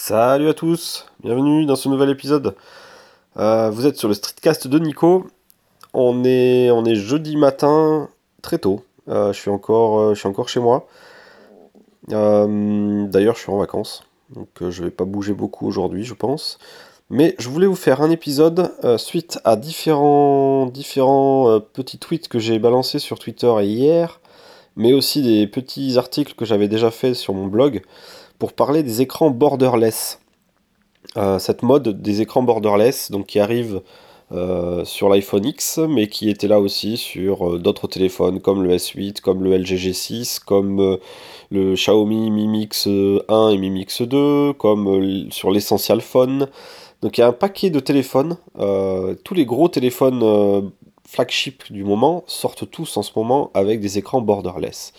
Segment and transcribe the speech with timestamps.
[0.00, 2.54] Salut à tous, bienvenue dans ce nouvel épisode.
[3.36, 5.26] Euh, vous êtes sur le streetcast de Nico.
[5.92, 8.08] On est, on est jeudi matin,
[8.40, 8.84] très tôt.
[9.08, 10.86] Euh, je, suis encore, euh, je suis encore chez moi.
[12.06, 16.60] D'ailleurs, je suis en vacances, donc je vais pas bouger beaucoup aujourd'hui, je pense.
[17.10, 22.60] Mais je voulais vous faire un épisode suite à différents, différents petits tweets que j'ai
[22.60, 24.20] balancés sur Twitter hier,
[24.76, 27.82] mais aussi des petits articles que j'avais déjà fait sur mon blog
[28.38, 30.20] pour parler des écrans borderless.
[31.16, 33.82] Euh, cette mode des écrans borderless, donc qui arrive
[34.30, 38.76] euh, sur l'iPhone X, mais qui était là aussi sur euh, d'autres téléphones comme le
[38.76, 40.98] S8, comme le LG G6, comme
[41.50, 46.48] le Xiaomi Mi Mix 1 et Mi Mix 2, comme sur l'Essential Phone.
[47.00, 48.36] Donc il y a un paquet de téléphones.
[49.24, 50.70] tous les gros téléphones
[51.08, 54.92] flagship du moment sortent tous en ce moment avec des écrans borderless.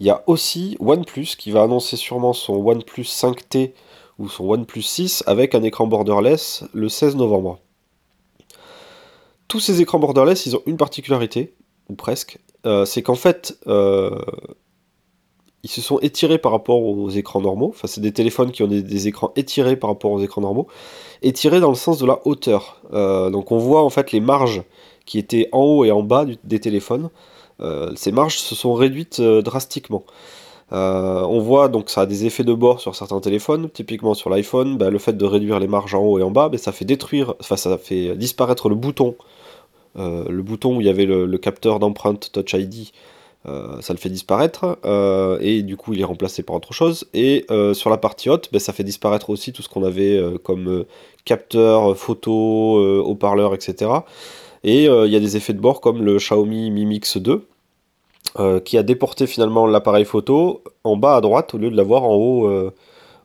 [0.00, 3.72] Il y a aussi OnePlus qui va annoncer sûrement son OnePlus 5T
[4.18, 7.58] ou son OnePlus 6 avec un écran borderless le 16 novembre.
[9.48, 11.54] Tous ces écrans borderless, ils ont une particularité,
[11.88, 14.18] ou presque, euh, c'est qu'en fait, euh,
[15.62, 17.68] ils se sont étirés par rapport aux écrans normaux.
[17.68, 20.66] Enfin, c'est des téléphones qui ont des, écrans étirés par rapport aux écrans normaux.
[21.22, 22.80] Étirés dans le sens de la hauteur.
[22.92, 24.62] Euh, donc on voit en fait les marges
[25.06, 27.10] qui étaient en haut et en bas des téléphones.
[27.60, 30.04] Euh, ces marges se sont réduites euh, drastiquement.
[30.72, 34.30] Euh, on voit donc ça a des effets de bord sur certains téléphones, typiquement sur
[34.30, 36.72] l'iPhone, bah, le fait de réduire les marges en haut et en bas, bah, ça
[36.72, 39.14] fait détruire, enfin ça fait disparaître le bouton,
[39.96, 42.88] le bouton où il y avait le, capteur d'empreinte Touch ID,
[43.44, 44.78] ça le fait disparaître,
[45.40, 47.06] et du coup il est remplacé par autre chose.
[47.14, 50.84] Et sur la partie haute, bah, ça fait disparaître aussi tout ce qu'on avait comme
[51.24, 53.90] capteur, photo, haut-parleur, etc.
[54.64, 57.46] Et il y a des effets de bord comme le Xiaomi Mi Mix 2,
[58.40, 62.02] euh, qui a déporté finalement l'appareil photo en bas à droite au lieu de l'avoir
[62.02, 62.72] en haut, euh,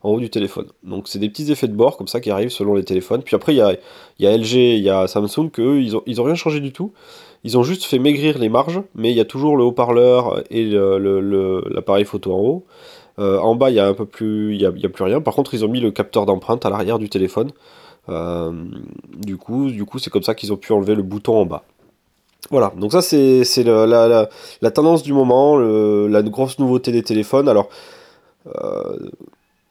[0.04, 0.68] en haut du téléphone.
[0.84, 3.24] Donc c'est des petits effets de bord comme ça qui arrivent selon les téléphones.
[3.24, 3.76] Puis après il y a,
[4.20, 6.94] y a, LG, il y a Samsung que ils ont, rien changé du tout.
[7.44, 10.66] Ils ont juste fait maigrir les marges, mais il y a toujours le haut-parleur et
[10.66, 12.66] l'appareil photo en haut.
[13.18, 15.22] Euh, en bas, il y a un peu plus, il y a, a, plus rien.
[15.22, 17.50] Par contre, ils ont mis le capteur d'empreinte à l'arrière du téléphone.
[19.18, 21.64] Du coup, du coup, c'est comme ça qu'ils ont pu enlever le bouton en bas.
[22.52, 24.28] Voilà, donc ça c'est la,
[24.62, 27.48] la, tendance du moment, la grosse nouveauté des téléphones.
[27.48, 27.70] Alors,
[28.48, 28.98] euh,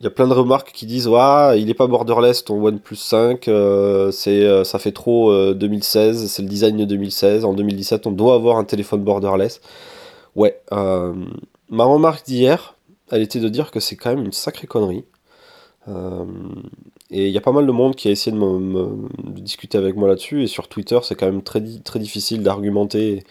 [0.01, 1.11] il y a plein de remarques qui disent
[1.57, 6.43] il n'est pas borderless ton OnePlus 5, euh, c'est euh, ça fait trop 2016, c'est
[6.43, 7.45] le design de 2016.
[7.45, 9.61] En 2017, on doit avoir un téléphone borderless.
[10.37, 12.77] Ouais, ma remarque d'hier,
[13.11, 15.05] elle était de dire que c'est quand même une sacrée connerie.
[17.11, 20.09] Et il y a pas mal de monde qui a essayé de, discuter avec moi
[20.09, 20.43] là-dessus.
[20.43, 23.25] Et sur Twitter, c'est quand même très, très difficile d'argumenter.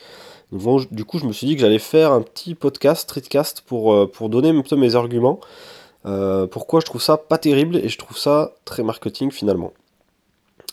[0.51, 4.07] du coup, je me suis dit que j'allais faire un petit podcast, streetcast, pour, euh,
[4.07, 5.39] pour donner un peu mes arguments.
[6.07, 9.73] Euh, pourquoi je trouve ça pas terrible et je trouve ça très marketing finalement.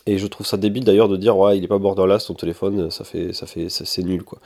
[0.05, 2.91] Et je trouve ça débile d'ailleurs de dire ouais il est pas borderless ton téléphone,
[2.91, 4.39] ça fait ça fait c'est nul quoi.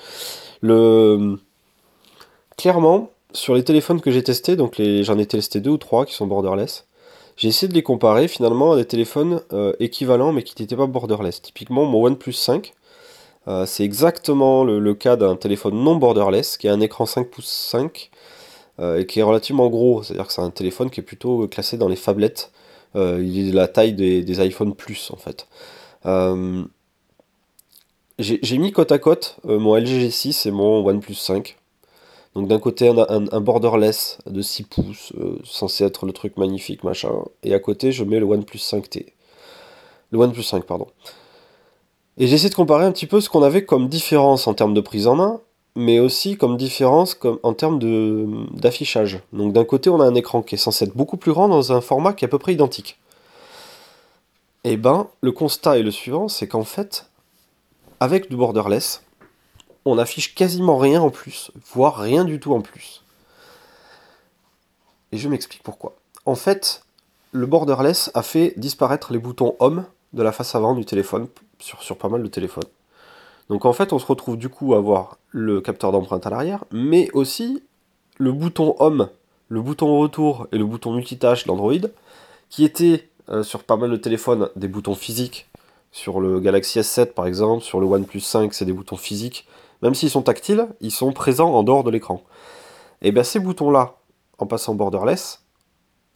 [0.61, 1.38] Le
[2.57, 6.06] clairement sur les téléphones que j'ai testés, donc les j'en ai testé deux ou trois
[6.06, 6.88] qui sont borderless.
[7.39, 10.88] J'ai essayé de les comparer finalement à des téléphones euh, équivalents mais qui n'étaient pas
[10.88, 11.41] borderless.
[11.41, 12.73] Typiquement mon OnePlus 5,
[13.47, 17.47] euh, c'est exactement le, cas d'un téléphone non borderless qui a un écran 5 pouces
[17.47, 18.11] 5
[18.79, 20.03] euh, et qui est relativement gros.
[20.03, 22.51] C'est-à-dire que c'est un téléphone qui est plutôt classé dans les phablettes.
[22.95, 25.47] il est de la taille des, des iPhone Plus en fait.
[28.19, 31.57] j'ai mis côte à côte mon LG G6 et mon OnePlus 5.
[32.35, 37.12] Donc d'un côté un, borderless de 6 pouces, euh, censé être le truc magnifique, machin.
[37.44, 39.07] Et à côté je mets le OnePlus 5T.
[40.12, 40.88] Le OnePlus 5, pardon.
[42.18, 44.81] Et j'essaie de comparer un petit peu ce qu'on avait comme différence en termes de
[44.81, 45.41] prise en main,
[45.75, 47.79] mais aussi comme différence en termes
[48.53, 49.22] d'affichage.
[49.34, 51.72] Donc d'un côté on a un écran qui est censé être beaucoup plus grand dans
[51.72, 53.00] un format qui est à peu près identique.
[54.66, 57.06] Et eh ben le constat est le suivant, c'est qu'en fait,
[58.01, 59.01] avec du borderless,
[59.85, 63.03] on affiche quasiment rien en plus, voire rien du tout en plus.
[65.12, 65.95] Et je m'explique pourquoi.
[66.25, 66.84] En fait,
[67.31, 71.27] le borderless a fait disparaître les boutons Home de la face avant du téléphone
[71.59, 72.63] sur, pas mal de téléphones.
[73.50, 76.65] Donc en fait, on se retrouve du coup à avoir le capteur d'empreinte à l'arrière,
[76.71, 77.63] mais aussi
[78.18, 79.09] le bouton Home,
[79.48, 81.89] le bouton retour et le bouton multitâche d'Android,
[82.50, 85.48] qui étaient euh, sur pas mal de téléphones des boutons physiques.
[85.92, 89.48] Sur le Galaxy S7 par exemple, sur le OnePlus 5, c'est des boutons physiques
[89.81, 92.23] même s'ils sont tactiles, ils sont présents en dehors de l'écran.
[93.01, 93.95] Et bien ces boutons-là,
[94.37, 95.43] en passant borderless,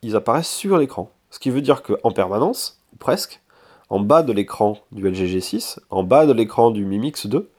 [0.01, 1.11] ils apparaissent sur l'écran.
[1.29, 3.41] Ce qui veut dire qu'en permanence, ou presque,
[3.89, 7.49] en bas de l'écran du LG G6, en bas de l'écran du Mi Mix 2,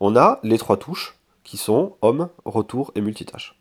[0.00, 3.58] on a les trois touches qui sont Home, Retour et Multitâche.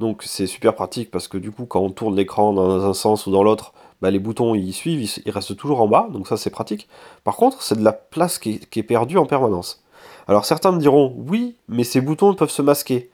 [0.00, 3.26] Donc c'est super pratique parce que du coup quand on tourne l'écran dans un sens
[3.26, 6.36] ou dans l'autre, bah, les boutons ils suivent, ils, restent toujours en bas, donc ça
[6.36, 6.88] c'est pratique.
[7.24, 9.82] Par contre, c'est de la place qui est, perdue en permanence.
[10.28, 13.10] Alors certains me diront, oui, mais ces boutons peuvent se masquer.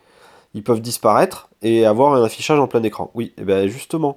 [0.52, 3.11] Ils peuvent disparaître et avoir un affichage en plein écran.
[3.14, 4.16] Oui, et bien justement,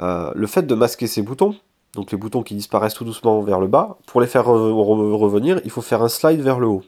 [0.00, 1.54] euh, le fait de masquer ces boutons,
[1.94, 5.70] donc les boutons qui disparaissent tout doucement vers le bas, pour les faire revenir, il
[5.70, 6.82] faut faire un slide vers le haut.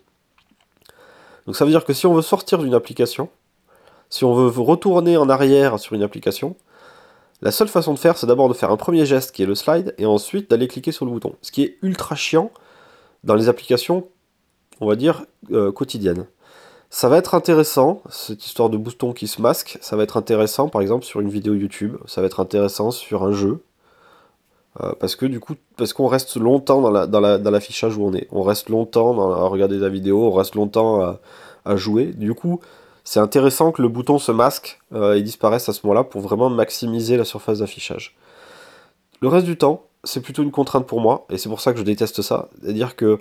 [1.46, 3.28] Donc ça veut dire que si on veut sortir d'une application,
[4.10, 6.56] si on veut retourner en arrière sur une application,
[7.42, 9.54] la seule façon de faire, c'est d'abord de faire un premier geste qui est le
[9.54, 11.34] slide, et ensuite d'aller cliquer sur le bouton.
[11.42, 12.50] Ce qui est ultra chiant
[13.24, 14.08] dans les applications,
[14.80, 16.26] on va dire, euh, quotidiennes.
[16.90, 20.68] Ça va être intéressant, cette histoire de bouton qui se masque, ça va être intéressant
[20.68, 23.60] par exemple sur une vidéo YouTube, ça va être intéressant sur un jeu,
[24.80, 28.28] euh, parce que du coup, parce qu'on reste longtemps dans, l'affichage où on est.
[28.30, 31.18] On reste longtemps à regarder la vidéo, on reste longtemps
[31.64, 32.06] à, jouer.
[32.06, 32.60] Du coup,
[33.02, 36.50] c'est intéressant que le bouton se masque euh, et disparaisse à ce moment-là pour vraiment
[36.50, 38.16] maximiser la surface d'affichage.
[39.20, 41.78] Le reste du temps, c'est plutôt une contrainte pour moi, et c'est pour ça que
[41.78, 42.48] je déteste ça.
[42.60, 43.18] C'est-à-dire que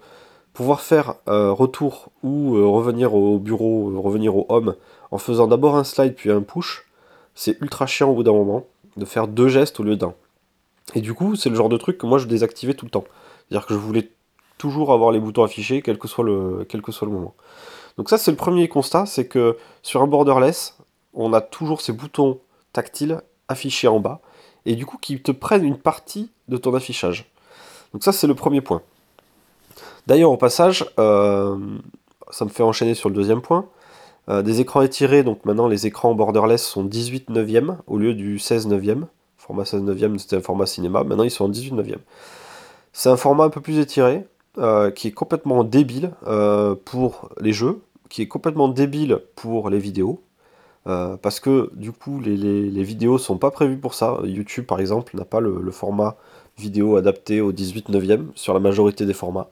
[0.55, 4.75] pouvoir faire euh, retour ou revenir au bureau, revenir au home,
[5.11, 6.85] en faisant d'abord un slide puis un push,
[7.35, 8.65] c'est ultra chiant au bout d'un moment
[8.97, 10.13] de faire deux gestes au lieu d'un.
[10.95, 13.03] Et du coup, c'est le genre de truc que moi je désactivais tout le temps.
[13.47, 14.09] C'est-à-dire que je voulais
[14.57, 17.35] toujours avoir les boutons affichés, quel que soit le, quel que soit le moment.
[17.97, 20.77] Donc ça, c'est le premier constat, c'est que sur un borderless,
[21.13, 22.39] on a toujours ces boutons
[22.73, 24.21] tactiles affichés en bas,
[24.65, 27.29] et du coup qui te prennent une partie de ton affichage.
[27.93, 28.81] Donc ça, c'est le premier point.
[30.07, 31.57] D'ailleurs, au passage, euh,
[32.29, 33.65] ça me fait enchaîner sur le deuxième point.
[34.29, 38.39] Euh, des écrans étirés, donc maintenant les écrans borderless sont 18 neuvième au lieu du
[38.39, 39.05] 16 neuvième
[39.37, 41.99] format 16 neuvième, c'était un format cinéma, maintenant ils sont en 18 neuvième.
[42.93, 44.25] C'est un format un peu plus étiré,
[44.57, 46.13] euh, qui est complètement débile
[46.85, 50.23] pour les jeux, qui est complètement débile pour les vidéos,
[50.85, 54.17] parce que du coup les, les, vidéos sont pas prévues pour ça.
[54.23, 56.17] YouTube par exemple n'a pas le, format
[56.57, 59.49] vidéo adapté au 18 neuvième sur la majorité des formats.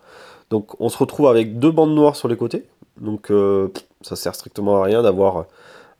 [0.49, 2.65] Donc on se retrouve avec deux bandes noires sur les côtés,
[3.01, 3.31] donc
[4.01, 5.47] ça sert strictement à rien d'avoir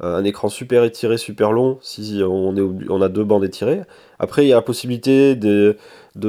[0.01, 3.81] euh, un écran super étiré, super long, si on, est, on a deux bandes étirées.
[4.19, 5.77] Après, il y a la possibilité de,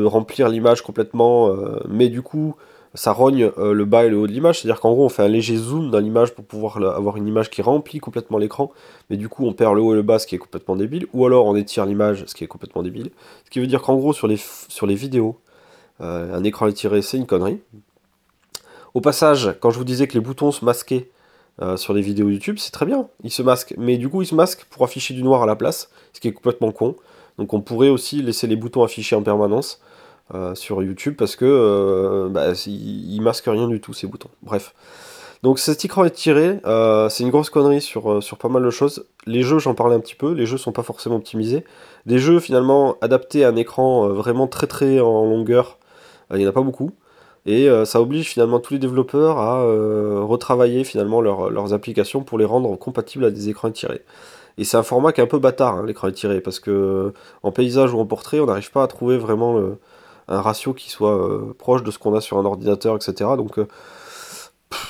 [0.04, 2.54] remplir l'image complètement, euh, mais du coup,
[2.94, 5.22] ça rogne euh, le bas et le haut de l'image, c'est-à-dire qu'en gros, on fait
[5.22, 8.72] un léger zoom dans l'image pour pouvoir avoir une image qui remplit complètement l'écran,
[9.10, 11.06] mais du coup, on perd le haut et le bas, ce qui est complètement débile,
[11.12, 13.10] ou alors on étire l'image, ce qui est complètement débile.
[13.44, 15.38] Ce qui veut dire qu'en gros, sur les, vidéos,
[16.00, 17.60] un écran étiré, c'est une connerie.
[18.94, 21.08] Au passage, quand je vous disais que les boutons se masquaient,
[21.62, 23.74] euh, sur les vidéos YouTube, c'est très bien, il se masque.
[23.78, 26.26] Mais du coup, il se masque pour afficher du noir à la place, ce qui
[26.26, 26.96] est complètement con.
[27.38, 29.80] Donc on pourrait aussi laisser les boutons affichés en permanence
[30.32, 34.30] euh, sur YouTube parce que euh, bah, il, masque rien du tout ces boutons.
[34.42, 34.74] Bref.
[35.42, 36.58] Donc cet écran étiré,
[37.10, 39.04] c'est une grosse connerie sur, sur pas mal de choses.
[39.26, 41.64] Les jeux, j'en parlais un petit peu, les jeux sont pas forcément optimisés.
[42.06, 45.78] Des jeux finalement adaptés à un écran vraiment très très en longueur,
[46.30, 46.92] il n'y en a pas beaucoup.
[47.46, 52.38] Et euh, ça oblige finalement tous les développeurs à euh, retravailler finalement leurs applications pour
[52.38, 54.02] les rendre compatibles à des écrans étirés.
[54.56, 57.12] Et c'est un format qui est un peu bâtard, hein, l'écran étiré, parce que
[57.42, 59.60] en paysage ou en portrait, on n'arrive pas à trouver vraiment
[60.28, 63.30] un ratio qui soit euh, proche de ce qu'on a sur un ordinateur, etc.
[63.36, 63.58] Donc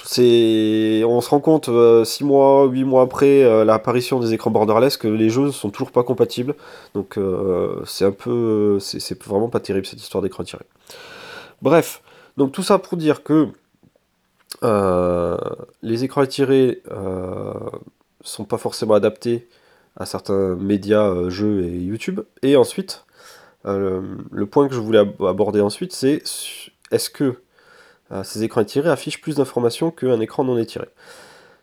[0.04, 1.68] c'est, on se rend compte
[2.04, 6.02] 6 mois, 8 mois après l'apparition des écrans borderless que les jeux sont toujours pas
[6.02, 6.54] compatibles.
[6.94, 7.18] Donc
[7.84, 10.64] c'est un peu, c'est vraiment pas terrible cette histoire d'écran tiré.
[11.60, 12.02] Bref,
[12.36, 13.48] donc tout ça pour dire que
[14.62, 15.36] euh,
[15.82, 17.54] les écrans étirés euh,
[18.22, 19.48] sont pas forcément adaptés
[19.96, 22.20] à certains médias, euh, jeux et YouTube.
[22.42, 23.04] Et ensuite,
[23.66, 26.22] euh, le point que je voulais aborder ensuite, c'est
[26.90, 27.36] est-ce que
[28.22, 30.86] ces écrans étirés affichent plus d'informations qu'un écran non étiré?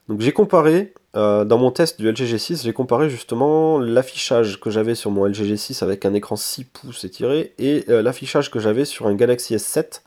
[0.10, 4.96] Donc j'ai comparé, dans mon test du LG G6, j'ai comparé justement l'affichage que j'avais
[4.96, 9.08] sur mon LG G6 avec un écran 6 pouces étiré et l'affichage que j'avais sur
[9.08, 10.02] un Galaxy S7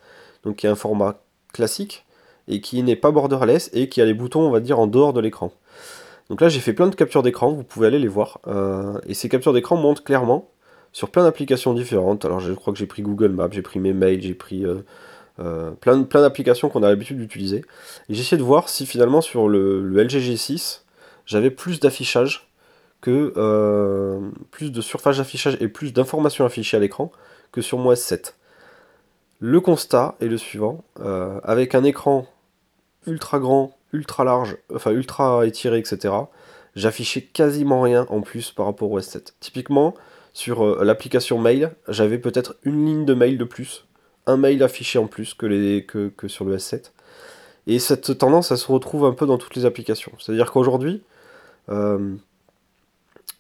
[0.45, 1.21] donc qui est un format
[1.53, 2.05] classique,
[2.47, 5.13] et qui n'est pas borderless, et qui a les boutons, on va dire, en dehors
[5.13, 5.53] de l'écran.
[6.31, 8.41] Donc là, j'ai fait plein de captures d'écran, vous pouvez aller les voir.
[8.47, 10.51] Euh, et ces captures d'écran montrent clairement
[10.95, 12.25] sur plein d'applications différentes.
[12.25, 14.77] Alors je crois que j'ai pris Google Maps, j'ai pris mes mails, j'ai pris euh,
[15.41, 17.59] euh, plein, d'applications qu'on a l'habitude d'utiliser.
[18.09, 20.81] Et j'ai essayé de voir si finalement sur le, le LG G6,
[21.27, 22.49] j'avais plus d'affichage
[23.03, 23.35] que
[24.51, 27.13] plus de surface d'affichage et plus d'informations affichées à l'écran
[27.53, 28.33] que sur mon S7.
[29.41, 32.27] Le constat est le suivant, euh, avec un écran
[33.07, 36.15] ultra grand, ultra large, enfin ultra étiré, etc.,
[36.75, 39.35] j'affichais quasiment rien en plus par rapport au S7.
[39.41, 39.95] Typiquement,
[40.35, 43.87] sur euh, l'application mail, j'avais peut-être une ligne de mail de plus,
[44.27, 45.49] un mail affiché en plus que,
[46.27, 46.91] sur le S7.
[47.67, 50.13] Et cette tendance, elle se retrouve un peu dans toutes les applications.
[50.19, 51.03] C'est-à-dire qu'aujourd'hui,
[51.71, 52.15] euh,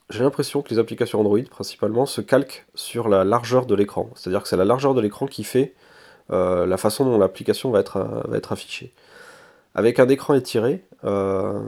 [0.08, 4.08] j'ai l'impression que les applications Android, principalement, se calquent sur la largeur de l'écran.
[4.14, 5.74] C'est-à-dire que c'est la largeur de l'écran qui fait
[6.30, 8.94] euh, la façon dont l'application va être, affichée.
[9.74, 11.58] Avec un écran étiré, la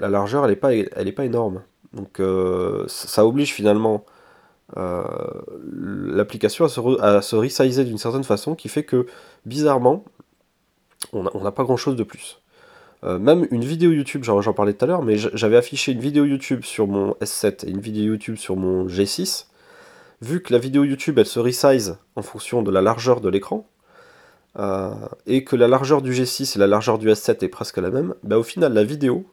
[0.00, 0.70] largeur, elle n'est pas,
[1.14, 1.62] pas énorme.
[1.92, 2.20] Donc
[2.88, 4.04] ça oblige finalement
[4.76, 9.06] l'application à se, se resizer d'une certaine façon qui fait que,
[9.46, 10.04] bizarrement,
[11.12, 12.40] on n'a pas grand-chose de plus.
[13.04, 16.24] Euh, même une vidéo YouTube, j'en parlais tout à l'heure, mais j'avais affiché une vidéo
[16.24, 19.46] YouTube sur mon S7 et une vidéo YouTube sur mon G6.
[20.22, 23.68] Vu que la vidéo YouTube, elle se resize en fonction de la largeur de l'écran,
[24.58, 24.94] euh,
[25.26, 28.14] et que la largeur du G6 et la largeur du S7 est presque la même,
[28.22, 29.26] bah, au final, la vidéo,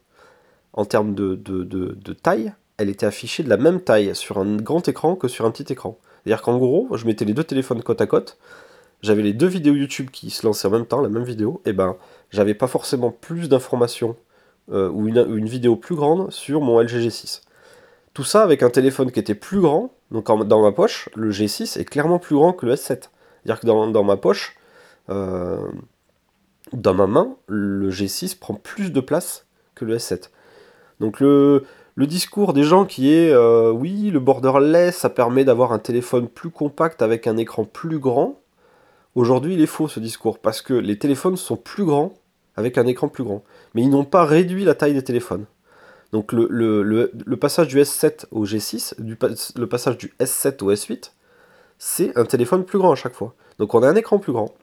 [0.74, 5.16] en termes de, taille, elle était affichée de la même taille sur un grand écran
[5.16, 5.98] que sur un petit écran.
[6.24, 8.38] C'est-à-dire qu'en gros, je mettais les deux téléphones côte à côte,
[9.02, 11.74] j'avais les deux vidéos YouTube qui se lançaient en même temps, la même vidéo, et
[11.74, 11.96] ben
[12.30, 14.16] j'avais pas forcément plus d'informations
[14.72, 17.42] euh, ou une, vidéo plus grande sur mon LG G6.
[18.14, 21.80] Tout ça avec un téléphone qui était plus grand, donc dans ma poche, le G6
[21.80, 23.10] est clairement plus grand que le S7.
[23.44, 24.56] C'est-à-dire que dans, ma poche,
[25.10, 25.68] euh,
[26.74, 30.30] dans ma main, le G6 prend plus de place que le S7.
[31.00, 31.64] Donc le,
[31.98, 36.50] discours des gens qui est euh, oui, le borderless, ça permet d'avoir un téléphone plus
[36.50, 38.40] compact avec un écran plus grand.
[39.16, 42.14] Aujourd'hui, il est faux ce discours parce que les téléphones sont plus grands
[42.56, 43.44] avec un écran plus grand.
[43.74, 45.46] Mais ils n'ont pas réduit la taille des téléphones.
[46.12, 51.12] Donc le, passage du S7 au G6, le passage du S7 au S8,
[51.78, 53.34] c'est un téléphone plus grand à chaque fois.
[53.60, 54.54] Donc on a un écran plus grand,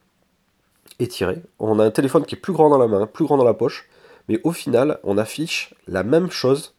[0.99, 3.45] étiré, on a un téléphone qui est plus grand dans la main, plus grand dans
[3.45, 3.89] la poche,
[4.29, 6.75] mais au final, on affiche la même chose,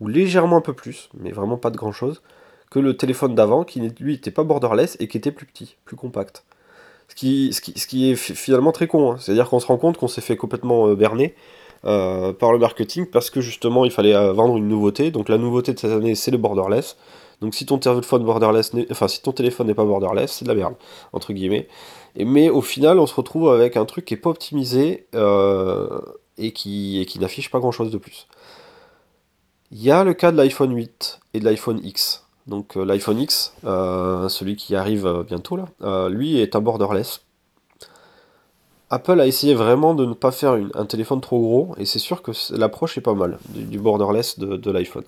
[0.00, 2.22] ou légèrement un peu plus, mais vraiment pas de grand chose,
[2.70, 5.96] que le téléphone d'avant, qui lui n'était pas borderless et qui était plus petit, plus
[5.96, 6.44] compact.
[7.08, 9.12] Ce qui, ce qui, est finalement très con.
[9.12, 9.16] Hein.
[9.18, 11.34] C'est-à-dire qu'on se rend compte qu'on s'est fait complètement euh, berner
[11.84, 15.10] euh, par le marketing parce que justement il fallait euh, vendre une nouveauté.
[15.10, 16.96] Donc la nouveauté de cette année c'est le borderless.
[17.40, 18.22] Donc si ton téléphone
[19.66, 20.74] n'est pas borderless, c'est de la merde
[21.12, 21.68] entre guillemets.
[22.16, 25.06] Et, mais au final, on se retrouve avec un truc qui est pas optimisé
[26.38, 28.26] et qui, et qui n'affiche pas grand chose de plus.
[29.72, 32.26] Il y a le cas de l'iPhone 8 et de l'iPhone X.
[32.46, 37.22] Donc euh, l'iPhone X, euh, celui qui arrive euh, bientôt là, lui est un borderless.
[38.88, 42.22] Apple a essayé vraiment de ne pas faire un téléphone trop gros, et c'est sûr
[42.22, 45.02] que l'approche est pas mal du, borderless de, l'iPhone.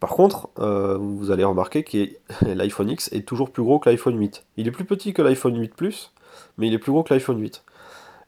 [0.00, 2.08] Par contre, vous allez remarquer que
[2.54, 4.46] l'iPhone X est toujours plus gros que l'iPhone 8.
[4.56, 6.10] Il est plus petit que l'iPhone 8 Plus,
[6.56, 7.62] mais il est plus gros que l'iPhone 8.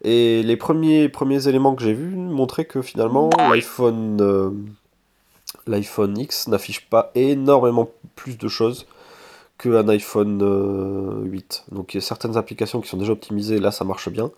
[0.03, 4.67] Et les premiers, premiers éléments que j'ai vus montraient que finalement l'iPhone
[5.67, 8.85] l'iPhone X n'affiche pas énormément plus de choses
[9.57, 10.41] qu'un iPhone
[11.25, 11.65] 8.
[11.71, 14.31] Euh, Donc il y a certaines applications qui sont déjà optimisées, là ça marche bien.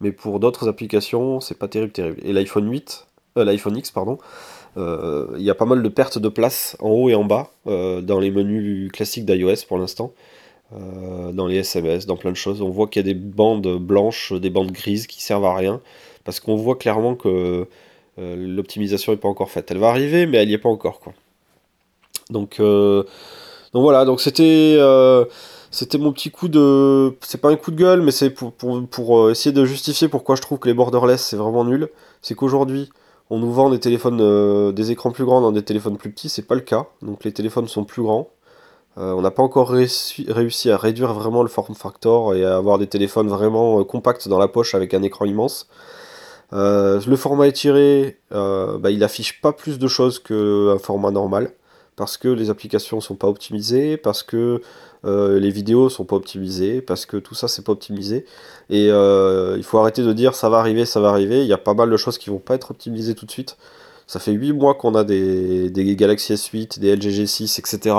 [0.00, 2.20] Mais pour d'autres applications, c'est pas terrible, terrible.
[2.22, 3.06] Et l'iPhone 8,
[3.38, 4.18] euh, l'iPhone X, pardon,
[4.76, 7.50] euh, il y a pas mal de pertes de place en haut et en bas
[7.64, 10.12] dans les menus classiques d'iOS pour l'instant.
[10.72, 12.60] dans les SMS, dans plein de choses.
[12.60, 15.80] On voit qu'il y a des bandes blanches, des bandes grises qui servent à rien.
[16.24, 17.68] Parce qu'on voit clairement que
[18.18, 19.70] euh, l'optimisation n'est pas encore faite.
[19.70, 21.00] Elle va arriver, mais elle n'y est pas encore.
[22.60, 23.02] Euh,
[23.72, 25.24] donc voilà, euh,
[25.70, 27.16] c'était mon petit coup de.
[27.20, 30.58] C'est pas un coup de gueule, mais c'est pour, essayer de justifier pourquoi je trouve
[30.58, 31.88] que les borderless c'est vraiment nul.
[32.22, 32.90] C'est qu'aujourd'hui,
[33.30, 36.46] on nous vend des téléphones, des écrans plus grands dans des téléphones plus petits, c'est
[36.46, 36.86] pas le cas.
[37.02, 38.30] Donc les téléphones sont plus grands.
[38.96, 42.86] on n'a pas encore réussi, à réduire vraiment le form factor et à avoir des
[42.86, 45.68] téléphones vraiment compacts dans la poche avec un écran immense.
[46.52, 51.52] Euh, le format étiré, euh, bah, il affiche pas plus de choses qu'un format normal,
[51.96, 54.60] parce que les applications sont pas optimisées, parce que
[55.04, 58.26] euh, les vidéos sont pas optimisées, parce que tout ça c'est pas optimisé.
[58.70, 61.42] Et il faut arrêter de dire ça va arriver, ça va arriver.
[61.42, 63.56] Il y a pas mal de choses qui vont pas être optimisées tout de suite.
[64.08, 67.96] Ça fait 8 mois qu'on a des, des, Galaxy S8, des LG G6, etc.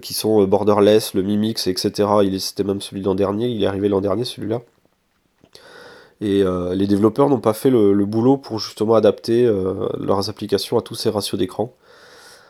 [0.00, 2.08] qui sont borderless, le Mi Mix, etc.
[2.22, 4.62] Il c'était même celui l'an dernier, il est arrivé l'an dernier celui-là.
[6.20, 10.78] Et euh, les développeurs n'ont pas fait le, boulot pour justement adapter euh, leurs applications
[10.78, 11.74] à tous ces ratios d'écran.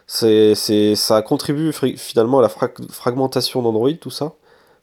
[0.06, 4.34] Ça contribue finalement à la fragmentation d'Android, tout ça.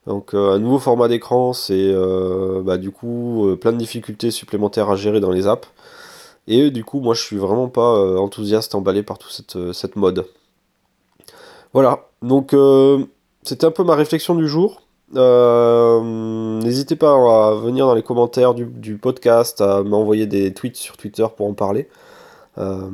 [0.06, 1.94] Donc euh, un nouveau format d'écran, c'est
[2.64, 5.70] bah, du coup plein de difficultés supplémentaires à gérer dans les apps.
[6.48, 10.26] Et du coup, moi je suis vraiment pas enthousiaste, emballé par toute cette, cette mode.
[11.72, 12.54] Voilà, donc
[13.44, 14.83] c'était un peu ma réflexion du jour.
[15.16, 16.02] Euh,
[16.62, 21.26] n'hésitez pas à venir dans les commentaires du, podcast, à m'envoyer des tweets sur Twitter
[21.36, 21.88] pour en parler.
[22.58, 22.90] Euh,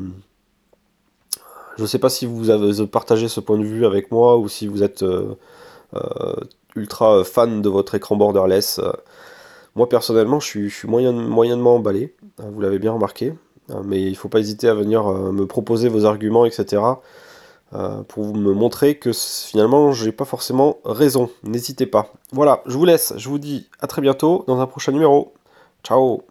[1.77, 4.49] je ne sais pas si vous avez partagé ce point de vue avec moi ou
[4.49, 5.35] si vous êtes euh,
[6.75, 8.81] ultra fan de votre écran borderless.
[9.75, 13.33] moi personnellement, je suis, je moyennement emballé, vous l'avez bien remarqué.
[13.83, 16.81] Mais il ne faut pas hésiter à venir me proposer vos arguments, etc.
[18.07, 21.29] pour me montrer que finalement j'ai pas forcément raison.
[21.43, 22.13] N'hésitez pas.
[22.31, 25.33] Voilà, je vous laisse, je vous dis à très bientôt dans un prochain numéro.
[25.83, 26.23] Ciao